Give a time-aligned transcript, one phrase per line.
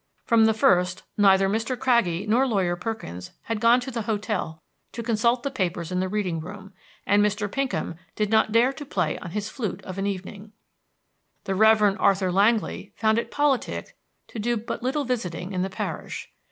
[0.25, 1.77] From the first neither Mr.
[1.77, 6.09] Craggie nor Lawyer Perkins had gone to the hotel to consult the papers in the
[6.09, 6.73] reading room,
[7.05, 7.47] and Mr.
[7.47, 10.53] Pinkham did not dare to play on his flute of an evening.
[11.43, 11.99] The Rev.
[11.99, 13.95] Arthur Langly found it politic
[14.29, 16.31] to do but little visiting in the parish.